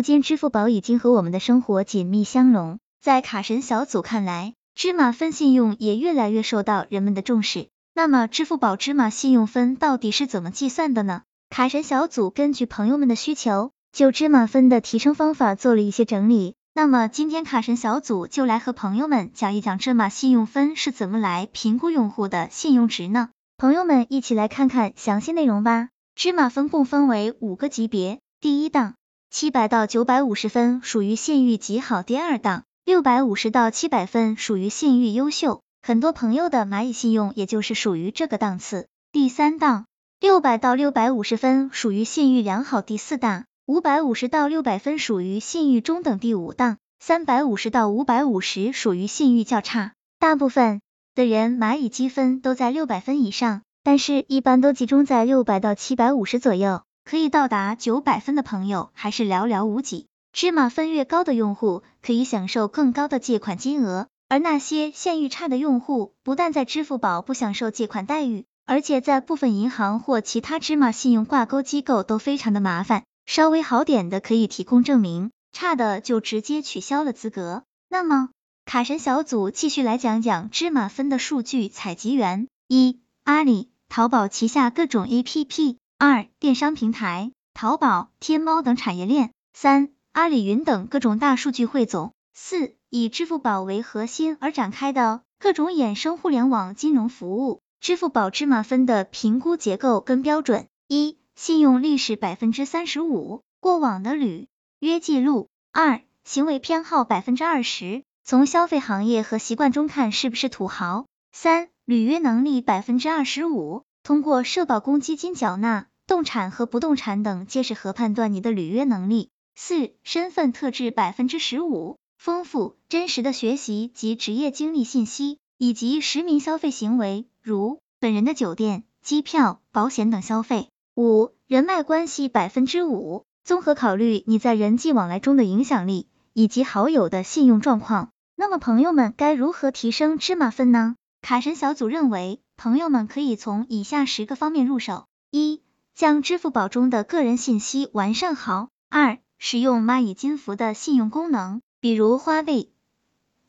[0.00, 7.68] 如今支付宝已经和我们的生活紧密相融，在卡神小组看来，芝麻分信用也越来越受到人们的重视。
[7.94, 11.24] 那么，支付宝芝麻信用分到底是怎么计算的呢？
[11.50, 16.54] 卡神小组根据朋友们的需求，就芝麻分的提升方法做了一些整理。
[16.72, 23.28] 那么，今天卡神小组就来和朋友们讲一讲芝麻信用分是怎么来评估用户的信用值呢？
[23.58, 25.90] 朋友们一起来看看详细内容吧。
[26.14, 28.94] 芝麻分共分为五个级别，第一档。
[29.30, 38.88] 七百到九百五十分属于信誉极好，第二档六百五十到七百分属于信誉优秀，很多朋友的蚂蚁信用也就是属于这个档次。
[39.12, 39.86] 第三档
[40.18, 49.92] 六百到六百五十分属于信誉良好，第四档五百五十到六百分属于信誉中等，第五档三百五十到五百五十属于信誉较差。
[50.18, 50.80] 大部分
[51.14, 56.82] 的人蚂蚁积分都在六百分以上，但是一般都集中在六百到七百五十左右。
[57.10, 77.64] 可以到达九百分的朋友还是寥寥无几，芝麻分越高的用户可以享受更高的借款金额，而那些信誉差的用户不但在支付宝不享受借款待遇，而且在部分银行或其他芝麻信用挂钩机构都非常的麻烦，稍微好点的可以提供证明，差的就直接取消了资格。
[77.88, 78.28] 那么
[78.64, 85.74] 卡神小组继续来讲讲芝麻分的数据采集源：一、阿里、淘宝旗下各种 APP。
[86.02, 97.60] 二、电商平台，淘宝、天猫等产业链；三、阿里云等各种大数据汇总；四、以支付宝为核心而展开的各种衍生互联网金融服务。
[97.82, 115.88] 支付宝芝麻分的评估结构跟标准：一、信用历史百分之三十五，过往的履约记录；二、行为偏好百分之二十，从消费行业和习惯中看是不是土豪；三、履约能力百分之二十五，通过社保公积金缴纳。
[116.10, 119.30] 动产和不动产等皆是核判断你的履约能力。
[119.54, 130.66] 四、身份特质百分之十五，丰富真实的学习及职业经历信息，以及实名消费行为，如本人的酒店、机票、保险等消费。
[130.96, 138.10] 五、人脉关系百分之五，综合考虑你在人际往来中的影响力以及好友的信用状况。
[138.34, 140.96] 那么朋友们该如何提升芝麻分呢？
[141.22, 145.62] 卡神小组认为，朋友们可以从以下十个方面入手：一、
[146.00, 148.70] 将支付宝中的个人信息完善好。
[148.88, 152.70] 二、使用蚂蚁金服的信用功能，比如花呗、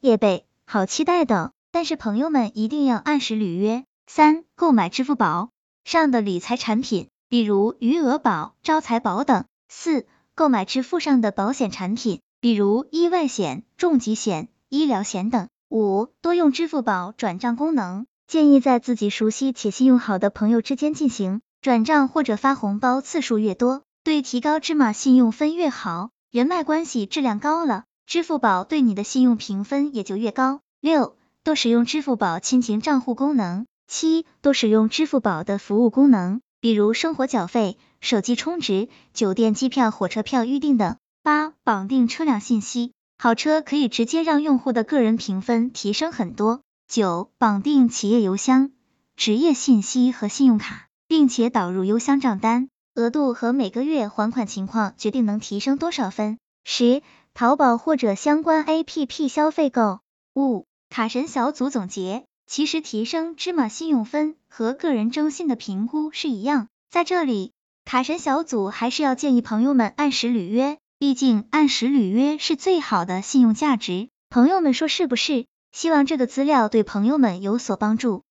[0.00, 1.52] 叶呗、好期待等。
[1.70, 3.84] 但是朋友们一定要按时履约。
[4.06, 5.50] 三、购买支付宝
[5.84, 9.44] 上的理财产品，比如余额宝、招财宝等。
[9.68, 15.50] 四、购买支付上的保险产品，比如意外险、重疾险、医疗险等。
[15.68, 21.42] 五、多用支付宝转账功能，建议在自己熟悉且信用好的朋友之间进行。
[21.60, 30.60] 转账或者发红包次数越多，对提高芝麻信用分越好，人脉关系质量高了，支付宝对你的信用评分也就越高。
[30.80, 33.66] 六，多使用支付宝亲情账户功能。
[33.88, 40.96] 七，多使用支付宝的服务功能，比如生活缴费、手机充值、酒店、机票、火车票预订等。
[41.22, 46.60] 八，绑定车辆信息，好车可以直接让用户的个人评分提升很多。
[46.86, 48.70] 九，绑定企业邮箱、
[49.16, 50.87] 职业信息和信用卡。
[51.08, 56.38] 并且导入邮箱账单，额度和每个月还款情况决定能提升多少分。
[56.64, 57.02] 十、
[57.32, 60.00] 淘宝或者相关 APP 消费购
[60.34, 60.66] 物。
[60.90, 67.52] 卡神小组总结，其实提升芝麻信用分和个人征信的评估是一样，在这里，
[67.84, 74.08] 卡神小组还是要建议朋友们按时履约，毕竟按时履约是最好的信用价值。
[74.30, 75.46] 朋友们说是不是？
[75.72, 78.24] 希望这个资料对朋友们有所帮助。